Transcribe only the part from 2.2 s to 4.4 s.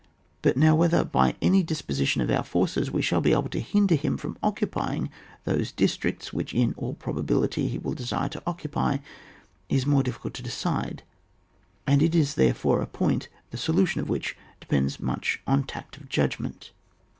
of our jorces ue shall be able to hinder him from